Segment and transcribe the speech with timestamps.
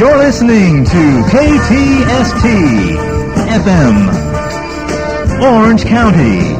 [0.00, 2.46] You're listening to KTST
[3.50, 4.08] FM,
[5.42, 6.54] Orange County.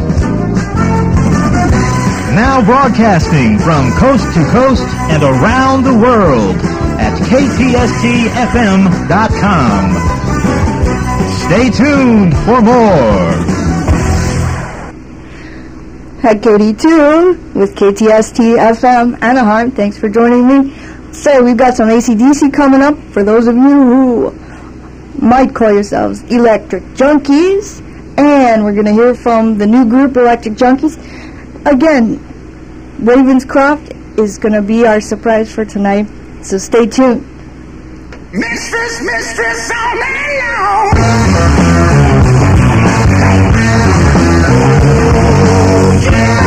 [2.36, 6.56] Now broadcasting from coast to coast and around the world
[7.00, 8.26] at KTSTFM.com.
[11.46, 13.32] Stay tuned for more.
[16.20, 19.70] Hi, KD2 with KTST FM Anaheim.
[19.70, 20.79] Thanks for joining me.
[21.12, 24.30] So we've got some ACDC coming up for those of you who
[25.18, 27.86] might call yourselves Electric Junkies.
[28.18, 30.96] And we're going to hear from the new group Electric Junkies.
[31.66, 32.18] Again,
[33.00, 36.06] Ravenscroft is going to be our surprise for tonight.
[36.42, 37.26] So stay tuned.
[38.32, 40.90] Mistress, mistress, all night long.
[46.10, 46.39] Back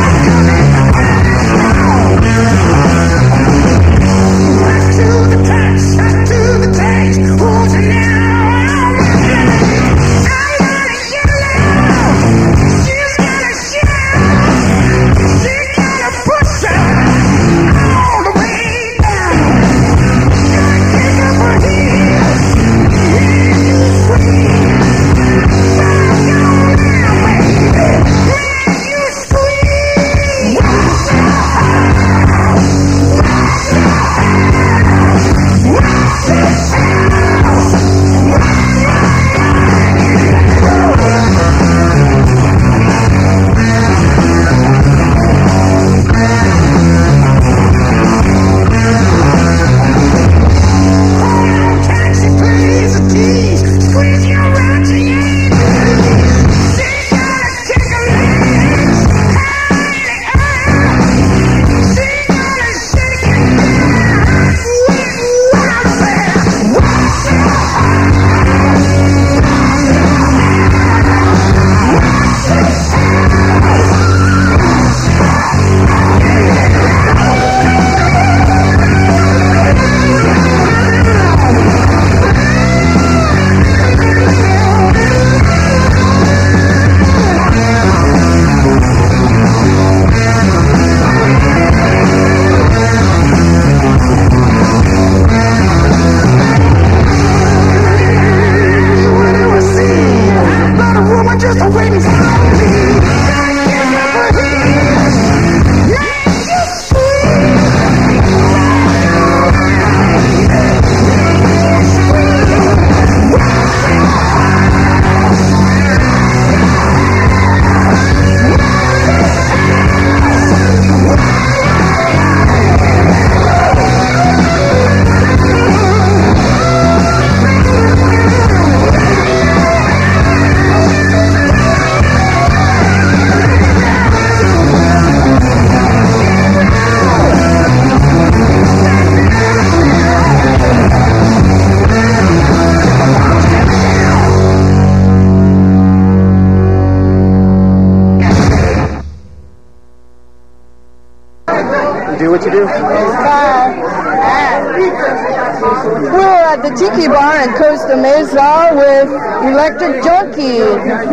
[159.43, 160.59] Electric Junkie.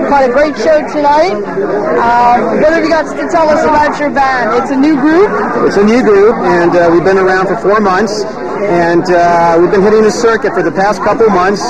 [0.08, 1.34] Quite a great show tonight.
[1.34, 4.62] Um, what have you got to tell us about your band?
[4.62, 5.30] It's a new group.
[5.66, 8.24] It's a new group, and uh, we've been around for four months,
[8.66, 11.62] and uh, we've been hitting the circuit for the past couple months,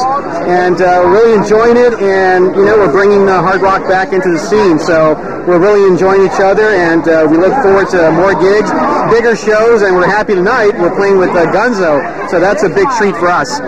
[0.49, 1.95] and uh, we're really enjoying it.
[2.01, 5.15] And you know, we're bringing uh, hard rock back into the scene, so
[5.47, 8.71] we're really enjoying each other, and uh, we look forward to more gigs,
[9.13, 10.73] bigger shows, and we're happy tonight.
[10.79, 13.61] We're playing with uh, Gunzo, so that's a big treat for us.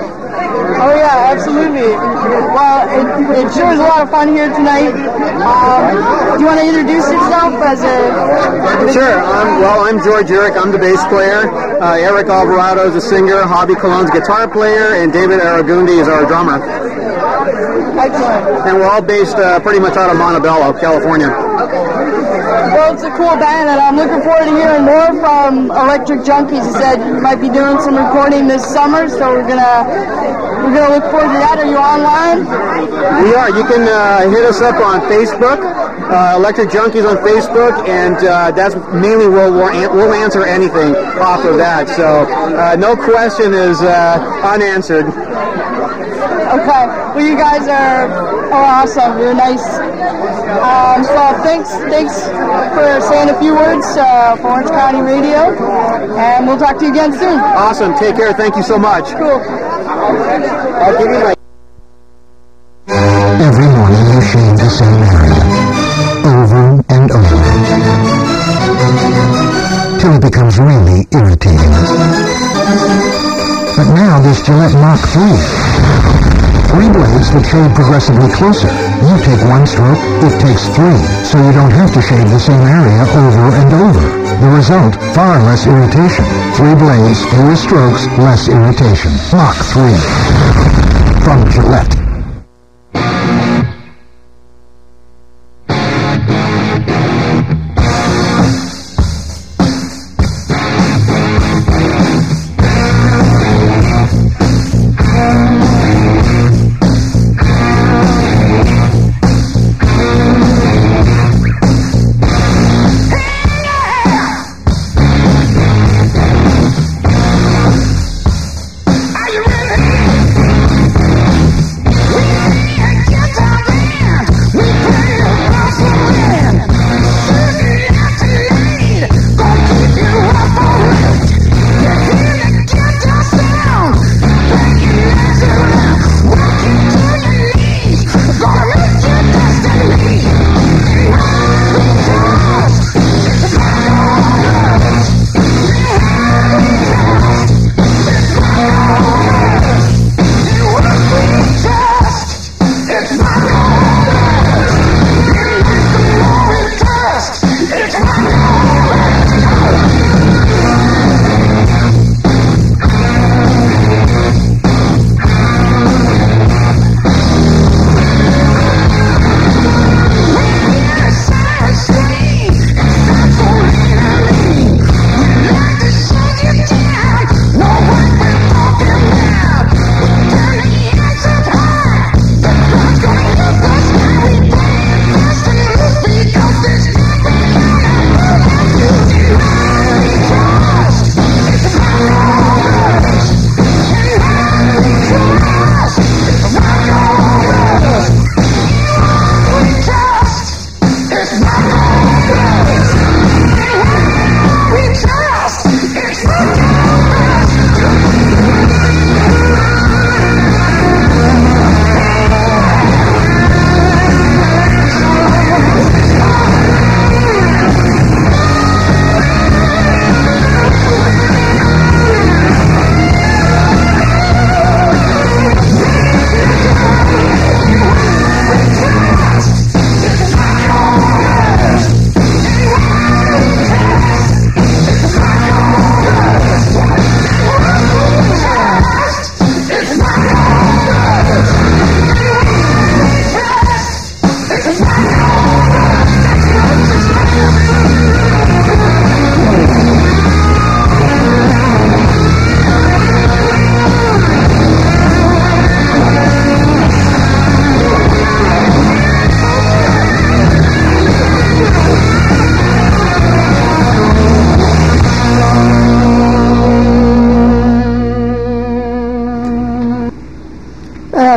[0.83, 1.95] Oh yeah, absolutely.
[1.95, 3.07] Well, it,
[3.39, 4.91] it sure is a lot of fun here tonight.
[4.91, 5.95] Um,
[6.35, 8.91] do you want to introduce yourself as a?
[8.91, 9.15] Sure.
[9.23, 10.57] Um, well, I'm George Eric.
[10.59, 11.47] I'm the bass player.
[11.79, 13.43] Uh, Eric Alvarado is the singer.
[13.43, 16.59] Hobby Cologne's guitar player, and David Aragundi is our drummer.
[16.59, 18.67] Excellent.
[18.67, 21.29] And we're all based uh, pretty much out of Montebello, California.
[21.29, 22.02] Well,
[22.93, 26.63] it's a cool band, and I'm looking forward to hearing more from Electric Junkies.
[26.63, 29.89] You said you might be doing some recording this summer, so we're gonna
[30.63, 31.59] we're gonna look forward to that.
[31.59, 32.47] Are you online?
[33.25, 33.51] We are.
[33.51, 38.51] You can uh, hit us up on Facebook, uh, Electric Junkies on Facebook, and uh,
[38.53, 41.89] that's mainly where we'll, we'll answer anything off of that.
[41.89, 45.07] So uh, no question is uh, unanswered.
[46.53, 46.85] Okay.
[47.17, 48.13] Well, you guys are,
[48.53, 49.19] are awesome.
[49.19, 49.65] You're nice.
[50.61, 52.13] Um, so thanks, thanks
[52.77, 55.49] for saying a few words uh, for Orange County Radio,
[56.15, 57.41] and we'll talk to you again soon.
[57.41, 57.95] Awesome.
[57.97, 58.35] Take care.
[58.35, 59.07] Thank you so much.
[59.17, 59.41] Cool.
[59.41, 61.35] I'll give you my.
[63.41, 65.41] Every morning you shave the same area,
[66.37, 67.41] over and over,
[70.01, 71.73] till it becomes really irritating.
[73.75, 75.82] But now there's Gillette Mach 3.
[77.23, 78.67] Three blades that shave progressively closer.
[79.07, 82.63] You take one stroke, it takes three, so you don't have to shave the same
[82.63, 84.03] area over and over.
[84.41, 86.25] The result, far less irritation.
[86.57, 89.13] Three blades, fewer strokes, less irritation.
[89.31, 91.23] Mach 3.
[91.23, 92.02] From Gillette.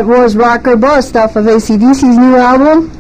[0.06, 2.92] That was Rock or Bust off of ACDC's new album.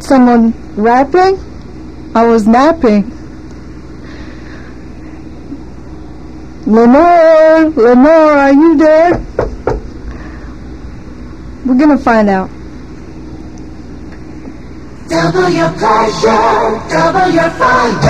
[0.00, 1.34] Someone rapping?
[2.14, 3.10] I was napping.
[6.66, 9.18] Lenore, Lenore, are you there?
[11.66, 12.48] We're gonna find out.
[15.08, 17.90] Double your pleasure, double your fun.
[17.90, 18.02] Of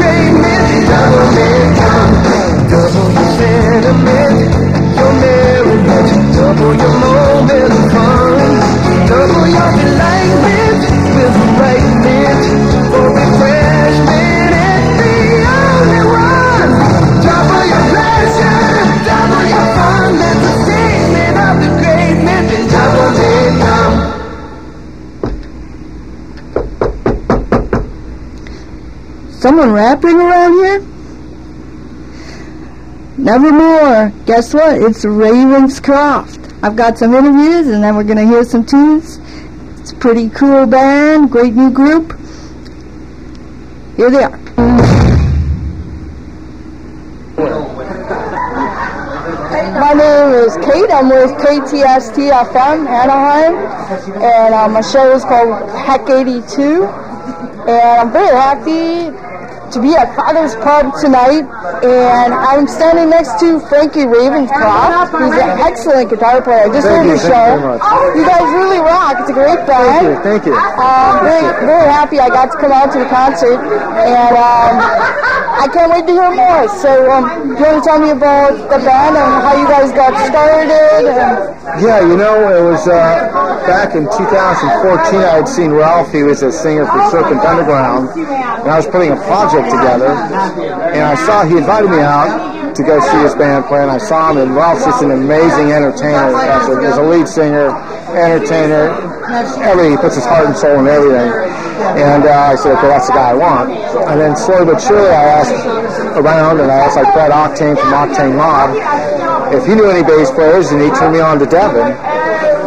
[0.00, 1.73] the double income.
[3.84, 3.92] Your
[6.32, 8.40] double your moment of fun.
[9.04, 9.72] Double your
[11.12, 11.36] with
[12.00, 12.44] mint
[12.88, 14.52] for refreshment.
[14.96, 15.12] The
[15.52, 16.72] only one.
[17.28, 18.64] Double your pleasure,
[19.04, 20.16] double your fun.
[20.16, 22.16] That's the statement of the great
[22.72, 23.12] double.
[29.40, 30.93] Someone rapping around here?
[33.24, 34.12] Nevermore.
[34.26, 34.82] Guess what?
[34.82, 36.62] It's Ravenscroft.
[36.62, 39.18] I've got some interviews and then we're going to hear some tunes.
[39.80, 42.20] It's a pretty cool band, great new group.
[43.96, 44.38] Here they are.
[49.80, 50.90] My name is Kate.
[50.90, 53.54] I'm with KTST FM Anaheim,
[54.22, 56.84] and uh, my show is called Heck 82.
[56.84, 59.23] And I'm very happy
[59.72, 61.46] to be at Father's Pub tonight,
[61.82, 66.68] and I'm standing next to Frankie Ravenscroft, who's an excellent guitar player.
[66.68, 67.48] I just Thank heard you, the show.
[68.14, 68.20] you.
[68.20, 69.16] You guys really rock.
[69.20, 70.20] It's a great band.
[70.22, 70.82] Thank you, thank you.
[70.82, 74.72] Um, very, very happy I got to come out to the concert, and um,
[75.58, 76.68] I can't wait to hear more.
[76.82, 79.90] So, um, do you want to tell me about the band and how you guys
[79.94, 80.70] got started?
[80.70, 83.30] And, Yeah, you know, it was uh,
[83.66, 85.20] back in 2014.
[85.24, 86.12] I had seen Ralph.
[86.12, 90.10] He was a singer for Serpent Underground, and I was putting a project together.
[90.90, 93.98] And I saw he invited me out to go see his band play, and I
[93.98, 94.38] saw him.
[94.38, 97.70] And Ralph's just an amazing entertainer as a, as a lead singer,
[98.10, 98.90] entertainer,
[99.62, 99.92] everything.
[99.92, 101.30] He puts his heart and soul in everything.
[101.94, 103.70] And uh, I said, okay, that's the guy I want.
[103.70, 105.66] And then slowly but surely, I asked
[106.18, 108.74] around, and I asked like Brett Octane from Octane Mob
[109.54, 111.94] if he knew any bass players, and he turned me on to Devin.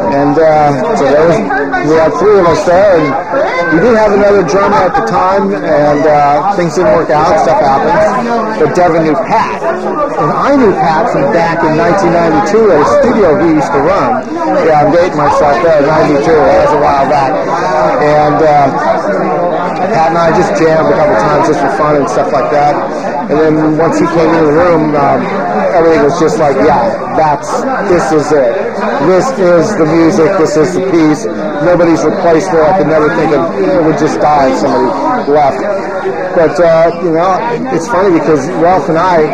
[0.08, 1.38] And uh, so there was,
[1.90, 5.52] we had three of us there, and we did have another drummer at the time,
[5.52, 8.64] and uh, things didn't work out, stuff happens.
[8.64, 13.28] But Devin knew Pat, and I knew Pat from back in 1992 at a studio
[13.44, 14.24] he used to run.
[14.64, 17.32] Yeah, I'm dating myself there, 92, that was a while back.
[18.00, 19.08] And uh,
[19.92, 22.76] Pat and I just jammed a couple times just for fun and stuff like that.
[23.30, 25.20] And then once he came into the room, um,
[25.76, 27.52] everything was just like, yeah, that's,
[27.92, 28.56] this is it.
[29.06, 31.28] This is the music, this is the piece.
[31.66, 32.62] Nobody's replaceable.
[32.64, 34.88] I could never think of, it would just die if somebody
[35.32, 35.62] left.
[36.36, 37.38] But, uh, you know,
[37.74, 39.26] it's funny because Ralph and I,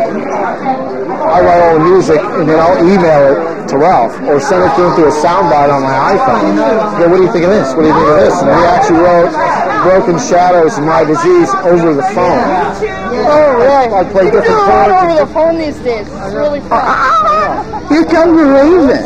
[1.24, 4.75] I write all the music and then I'll email it to Ralph or send it
[4.75, 6.56] to him through a soundbite on my iPhone.
[7.00, 7.74] Go, what do you think of this?
[7.75, 8.36] What do you think of this?
[8.42, 9.32] And he actually wrote
[9.84, 12.39] Broken Shadows and My Disease over the phone.
[13.27, 13.92] oh, right.
[13.92, 15.03] I play You different do a lot chords.
[15.03, 16.08] over the phone these days.
[16.08, 16.84] It's really fun.
[17.92, 19.03] Here comes the Raven.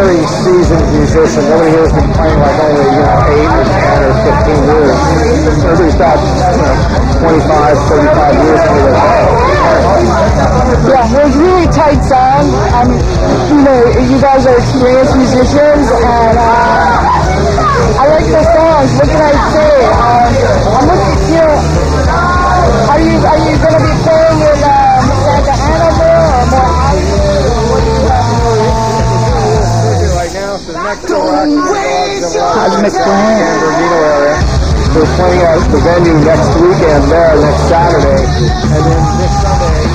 [0.00, 1.44] Very seasoned musician.
[1.44, 4.96] Nobody here has been playing like only, you know, 8 or 10 or 15 years.
[5.60, 8.96] Everybody's got, you know, 25, 35 years under their.
[10.88, 12.48] Yeah, it was really tight sound.
[12.80, 12.96] Um,
[13.52, 18.88] you know, you guys are experienced musicians, and uh, I like the songs.
[18.96, 19.84] What can I say?
[20.00, 20.32] Um,
[20.80, 21.52] I'm looking, know,
[22.88, 24.79] are you are you to be playing with um,
[30.98, 31.50] Plan.
[32.90, 34.34] San area.
[34.90, 38.26] We're playing at the venue next weekend there, next Saturday.
[38.74, 39.86] And then this Sunday,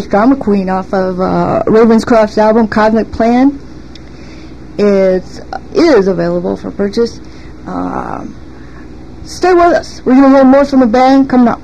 [0.00, 3.60] was Drama Queen off of uh, Ravenscroft's album Cosmic Plan.
[4.78, 5.40] It's
[5.74, 7.18] is available for purchase.
[7.66, 8.34] Um,
[9.26, 10.02] stay with us.
[10.06, 11.60] We're gonna hear more from the band coming up.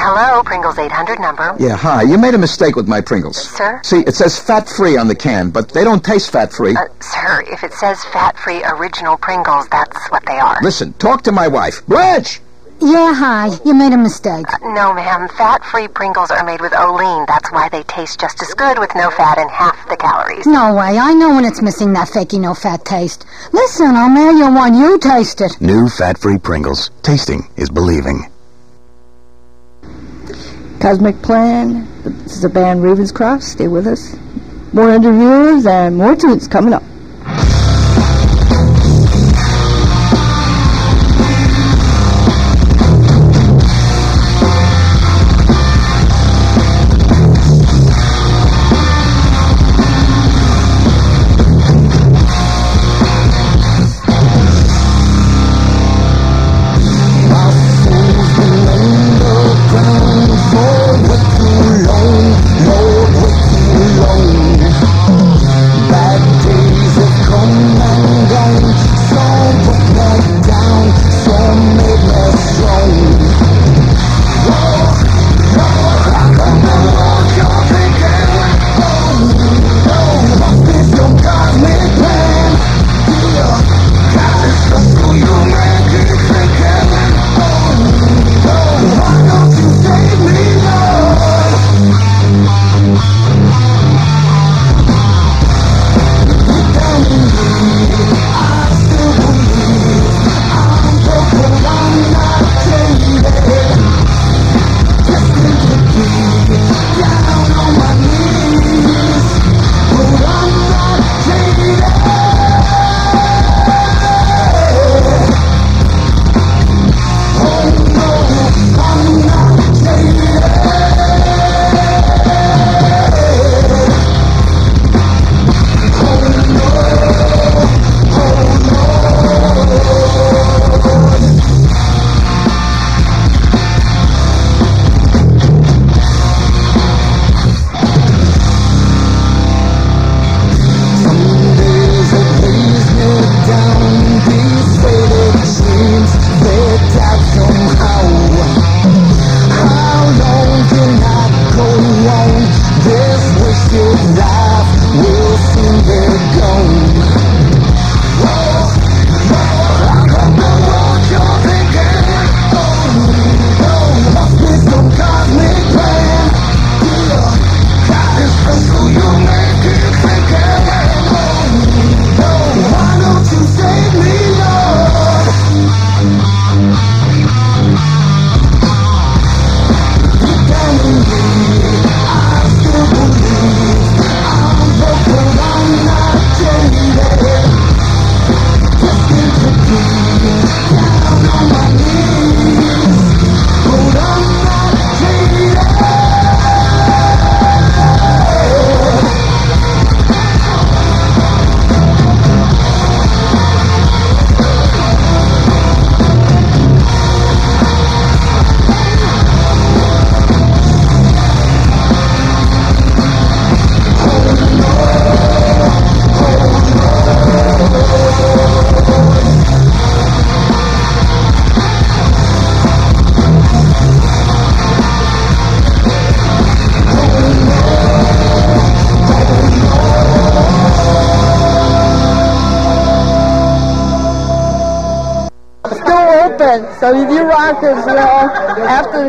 [0.00, 1.54] Hello, Pringles 800 number.
[1.58, 2.00] Yeah, hi.
[2.02, 3.36] You made a mistake with my Pringles.
[3.36, 3.78] Sir?
[3.84, 6.76] See, it says fat-free on the can, but they don't taste fat-free.
[6.76, 10.62] Uh, sir, if it says fat-free original Pringles, that's what they are.
[10.62, 11.84] Listen, talk to my wife.
[11.86, 12.40] Blanche!
[12.80, 13.50] Yeah, hi.
[13.64, 14.46] You made a mistake.
[14.48, 15.28] Uh, no, ma'am.
[15.36, 17.26] Fat-free Pringles are made with Olean.
[17.26, 20.46] That's why they taste just as good with no fat and half the calories.
[20.46, 20.96] No way.
[20.96, 23.26] I know when it's missing that fakey no fat taste.
[23.52, 24.74] Listen, I'll mail you one.
[24.74, 25.60] You taste it.
[25.60, 26.90] New fat-free Pringles.
[27.02, 28.30] Tasting is believing.
[30.80, 31.88] Cosmic Plan.
[32.04, 33.42] This is the band Ravenscroft.
[33.42, 34.14] Stay with us.
[34.72, 36.84] More interviews and more tunes coming up.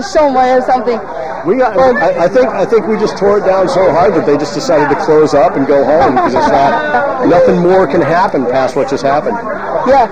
[0.02, 1.00] Show might have something.
[1.48, 1.78] We got.
[1.78, 2.48] I, I think.
[2.48, 5.34] I think we just tore it down so hard that they just decided to close
[5.34, 7.28] up and go home because it's not.
[7.28, 9.38] Nothing more can happen past what just happened.
[9.88, 10.08] Yeah.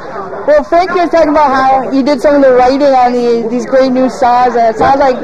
[0.47, 3.65] Well, Frank, you're talking about how you did some of the writing on the, these
[3.65, 5.17] great new songs, and it sounds like,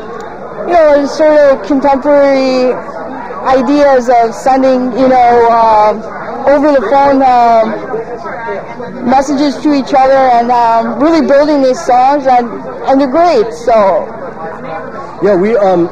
[0.67, 2.73] you know, sort of contemporary
[3.47, 5.93] ideas of sending, you know, uh,
[6.47, 7.71] over the phone um,
[9.09, 12.45] messages to each other and um, really building these songs, and,
[12.89, 13.53] and they're great.
[13.53, 14.03] So,
[15.23, 15.83] Yeah, we um,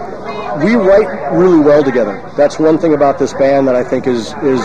[0.63, 2.21] we write really well together.
[2.35, 4.61] That's one thing about this band that I think is is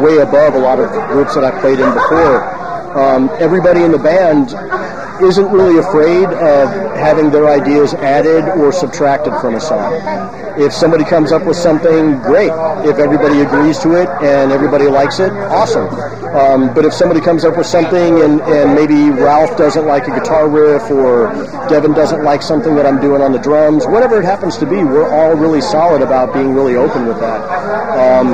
[0.00, 2.42] way above a lot of groups that I played in before.
[2.96, 4.54] Um, everybody in the band
[5.22, 9.92] isn't really afraid of having their ideas added or subtracted from a song.
[10.60, 12.52] If somebody comes up with something, great.
[12.84, 15.88] If everybody agrees to it and everybody likes it, awesome.
[16.36, 20.10] Um, but if somebody comes up with something and, and maybe Ralph doesn't like a
[20.10, 21.32] guitar riff or
[21.70, 24.76] Devin doesn't like something that I'm doing on the drums, whatever it happens to be,
[24.76, 27.40] we're all really solid about being really open with that.
[27.96, 28.32] Um,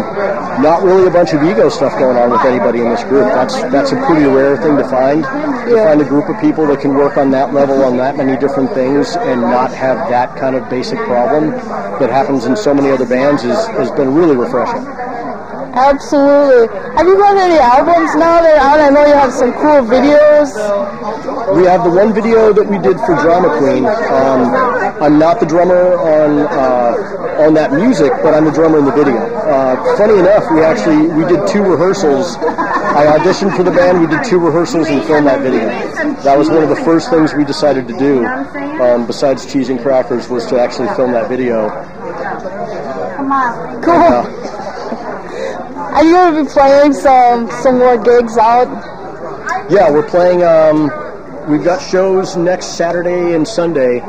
[0.63, 3.27] not really a bunch of ego stuff going on with anybody in this group.
[3.27, 5.23] That's that's a pretty rare thing to find.
[5.23, 8.37] To find a group of people that can work on that level on that many
[8.37, 11.51] different things and not have that kind of basic problem
[12.01, 14.81] that happens in so many other bands is, has been really refreshing.
[15.77, 16.73] Absolutely.
[16.97, 18.81] Have you got any albums now that are out?
[18.81, 20.49] I know you have some cool videos.
[21.55, 23.85] We have the one video that we did for Drama Queen.
[23.85, 24.49] Um,
[25.05, 28.97] I'm not the drummer on uh, on that music, but I'm the drummer in the
[28.97, 29.21] video.
[29.21, 32.37] Uh, funny enough, we actually we did two rehearsals.
[32.97, 34.01] I auditioned for the band.
[34.01, 35.69] We did two rehearsals and filmed that video.
[36.25, 38.25] That was one of the first things we decided to do,
[38.81, 41.69] um, besides cheese and crackers, was to actually film that video.
[43.83, 44.23] Cool.
[45.77, 48.69] Are you to be playing some some more gigs out?
[49.71, 50.43] Yeah, we're playing.
[50.45, 50.91] Um,
[51.51, 54.01] we've got shows next Saturday and Sunday.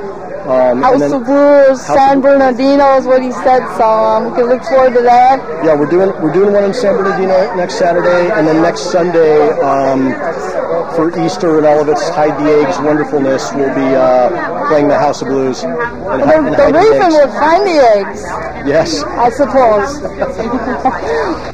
[0.47, 3.83] Um, House and then, of Blues, House San of- Bernardino is what he said, so
[3.83, 5.39] um, we can look forward to that.
[5.65, 9.49] Yeah, we're doing we're doing one in San Bernardino next Saturday, and then next Sunday
[9.59, 10.13] um,
[10.95, 14.29] for Easter and all of its hide the eggs wonderfulness, we'll be uh,
[14.69, 15.63] playing the House of Blues.
[15.63, 15.77] And, The,
[16.25, 17.15] hi- and the hide the Raven eggs.
[17.15, 18.21] would find the eggs,
[18.67, 19.03] Yes.
[19.03, 20.01] I suppose.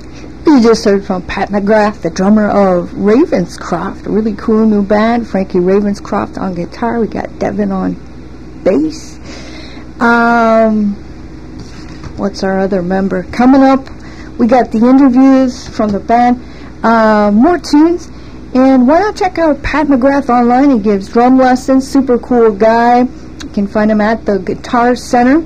[0.45, 5.25] You just heard from Pat McGrath, the drummer of Ravenscroft, a really cool new band.
[5.25, 6.99] Frankie Ravenscroft on guitar.
[6.99, 7.95] We got Devin on
[8.63, 9.19] bass.
[9.99, 10.95] Um,
[12.17, 13.23] what's our other member?
[13.23, 13.87] Coming up,
[14.37, 16.43] we got the interviews from the band,
[16.83, 18.07] uh, more tunes.
[18.55, 20.69] And why not check out Pat McGrath online?
[20.69, 22.99] He gives drum lessons, super cool guy.
[22.99, 25.41] You can find him at the Guitar Center.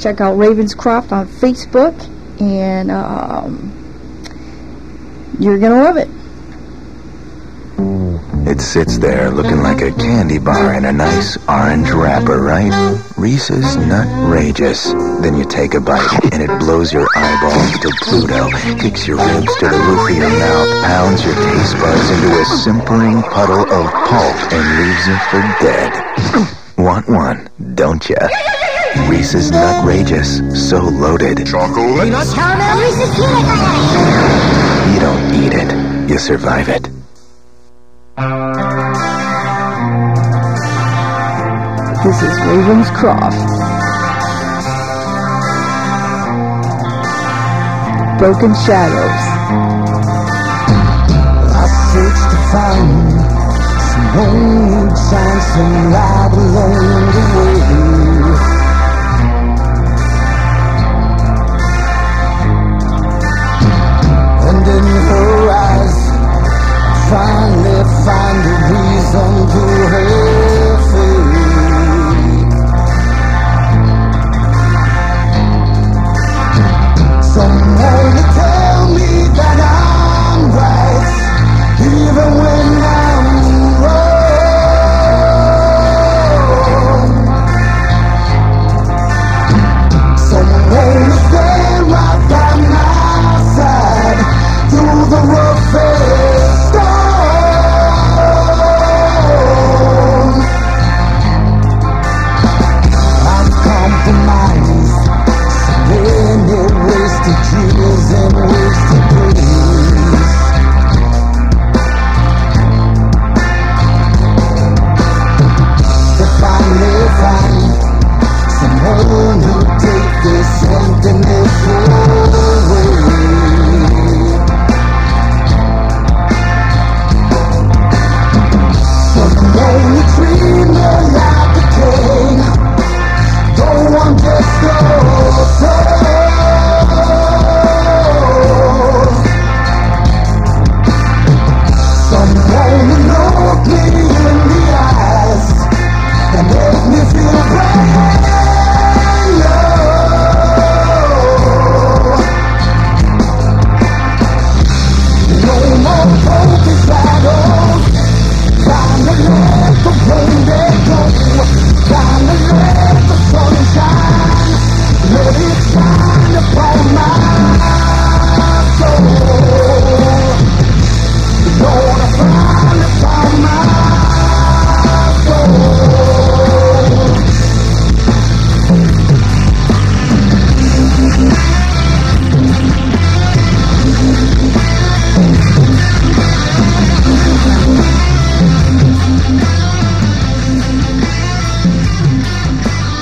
[0.00, 1.94] Check out Ravenscroft on Facebook.
[2.40, 3.72] And um,
[5.38, 6.08] you're going to love it.
[8.48, 12.72] It sits there looking like a candy bar in a nice orange wrapper, right?
[13.18, 14.88] Reese's Nutrageous.
[15.20, 18.48] Then you take a bite and it blows your eyeballs to Pluto,
[18.80, 22.44] kicks your ribs to the roof of your mouth, pounds your taste buds into a
[22.64, 25.92] simpering puddle of pulp and leaves you for dead.
[26.78, 28.16] Want one, don't ya?
[29.10, 30.56] Reese's Nutrageous.
[30.56, 31.46] So loaded.
[31.46, 32.08] Chocolate?
[32.34, 34.94] Caramel Reese's Peanut Butter.
[34.94, 36.10] You don't eat it.
[36.10, 36.88] You survive it.
[42.08, 43.36] This is Ravenscroft.
[48.18, 49.24] Broken Shadows.
[51.52, 52.92] I searched to find
[53.88, 57.60] some home, shine some light along the way.
[64.48, 65.98] And in her eyes,
[66.80, 69.60] I finally find a reason to
[69.92, 70.27] her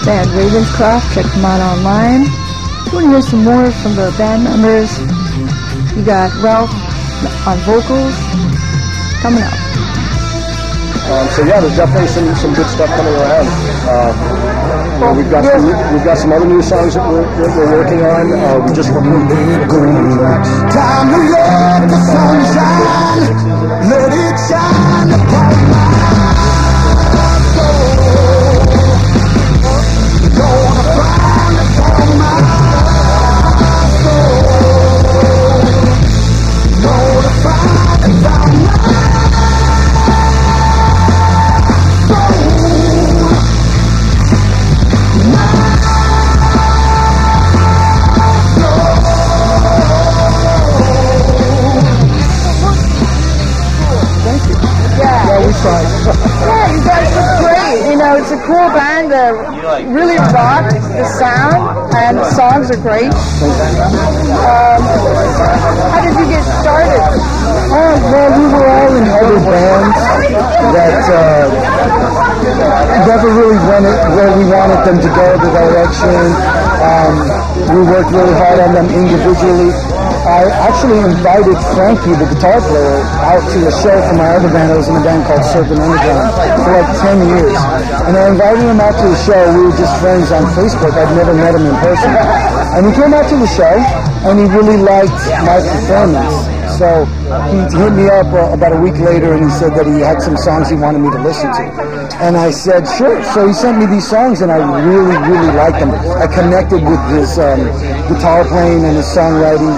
[0.06, 1.12] band Ravenscroft.
[1.14, 2.22] Check them out online.
[2.86, 4.94] If you want to hear some more from the band members,
[5.98, 6.70] you got Ralph
[7.42, 8.14] on vocals
[9.18, 9.58] coming up.
[11.10, 13.46] Um, so yeah, there's definitely some, some good stuff coming around.
[13.90, 14.14] Uh,
[14.94, 17.70] you know, we've got some we've got some other new songs that we're, that we're
[17.74, 18.30] working on.
[18.30, 19.26] Uh, we just recorded
[19.66, 20.50] green tracks.
[20.70, 23.26] Time to let the sunshine,
[23.90, 25.65] let it shine
[62.50, 63.10] songs are great.
[63.10, 64.78] Um,
[65.90, 67.02] how did you get started?
[67.74, 69.98] Oh, well, we were all in other bands
[70.70, 71.50] that uh,
[73.10, 76.22] never really went where we wanted them to go, the direction.
[76.86, 77.14] Um,
[77.74, 79.74] we worked really hard on them individually.
[80.26, 84.74] I actually invited Frankie, the guitar player, out to a show for my other band.
[84.74, 86.34] I was in a band called Serpent Underground
[86.66, 87.54] for like 10 years.
[88.10, 89.38] And I invited him out to the show.
[89.54, 90.98] We were just friends on Facebook.
[90.98, 92.10] I'd never met him in person.
[92.76, 93.72] And he came out to the show,
[94.28, 95.16] and he really liked
[95.48, 96.56] my performance.
[96.76, 97.08] So
[97.48, 100.20] he hit me up uh, about a week later and he said that he had
[100.20, 101.64] some songs he wanted me to listen to.
[102.20, 103.24] And I said, sure.
[103.32, 105.96] So he sent me these songs and I really, really liked them.
[106.20, 107.64] I connected with his um,
[108.12, 109.72] guitar playing and his songwriting.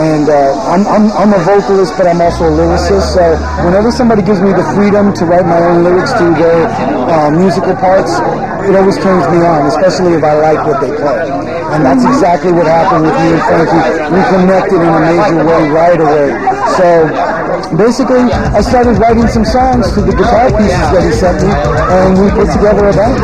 [0.00, 3.12] And uh, I'm, I'm, I'm a vocalist, but I'm also a lyricist.
[3.12, 6.64] So whenever somebody gives me the freedom to write my own lyrics to their
[7.12, 8.16] uh, musical parts,
[8.64, 11.57] it always turns me on, especially if I like what they play.
[11.68, 13.82] And that's exactly what happened with me and Frankie.
[14.08, 16.28] We connected in a major way right away.
[16.80, 16.86] So
[17.76, 18.24] basically,
[18.56, 22.30] I started writing some songs to the guitar pieces that he sent me, and we
[22.32, 23.20] put together a band.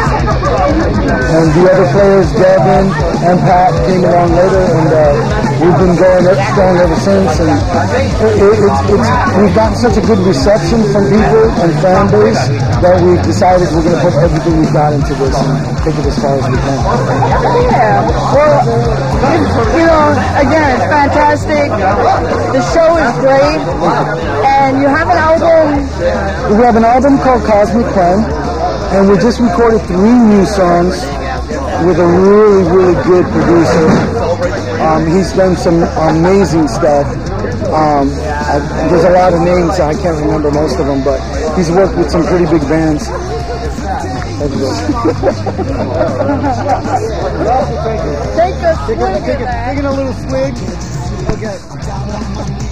[1.35, 2.87] And the other players, Devin
[3.25, 5.05] and Pat, came along later, and uh,
[5.59, 7.33] we've been going up strong ever since.
[7.41, 9.09] And it, it, it's, it's,
[9.41, 12.45] we've gotten such a good reception from people and fan base
[12.83, 16.07] that we've decided we're going to put everything we've got into this and take it
[16.07, 16.79] as far as we can.
[17.71, 18.07] Yeah.
[18.35, 18.59] Well,
[19.75, 21.69] you know, again, it's fantastic.
[21.71, 23.61] The show is great,
[24.47, 25.87] and you have an album.
[26.57, 28.25] We have an album called Cosmic Plan,
[28.95, 30.99] and we just recorded three new songs
[31.85, 33.87] with a really, really good producer.
[34.81, 37.07] Um, he's done some amazing stuff.
[37.69, 38.11] Um,
[38.55, 41.19] I, there's a lot of names, I can't remember most of them, but
[41.57, 43.05] he's worked with some pretty big bands.
[48.37, 49.71] Take a swig Taking, of taking, that.
[49.71, 50.55] taking a little swig.
[51.35, 52.64] Okay.